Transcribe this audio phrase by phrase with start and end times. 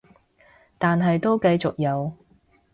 [0.79, 2.11] 但係都繼續有